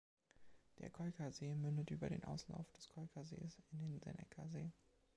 [0.79, 4.71] Der Keuka-See mündet über den Auslauf des Keuka-Sees in den Seneca-See.